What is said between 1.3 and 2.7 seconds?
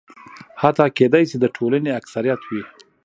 د ټولنې اکثریت وي.